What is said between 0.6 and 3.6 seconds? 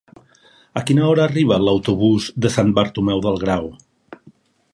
A quina hora arriba l'autobús de Sant Bartomeu del